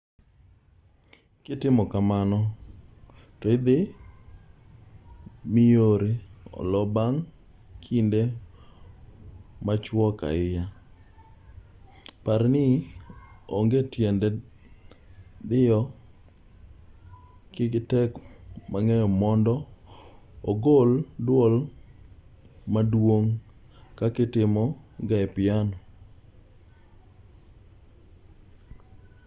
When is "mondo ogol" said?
19.21-20.89